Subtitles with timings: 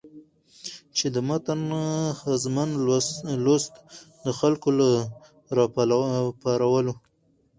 [0.97, 1.61] چې د متن
[2.21, 2.69] ښځمن
[3.45, 3.73] لوست
[4.23, 4.89] د خلکو له
[6.27, 6.93] راپارولو